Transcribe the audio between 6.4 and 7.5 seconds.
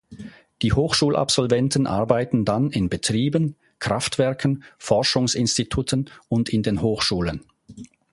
in den Hochschulen.